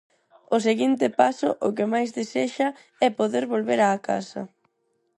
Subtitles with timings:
[0.55, 2.67] O seguinte paso, o que máis desexa,
[3.05, 4.41] é poder volver á casa.